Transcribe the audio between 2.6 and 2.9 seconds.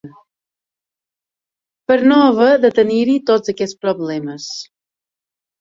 de